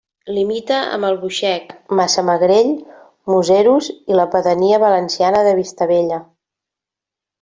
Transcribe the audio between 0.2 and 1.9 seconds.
Limita amb Albuixec,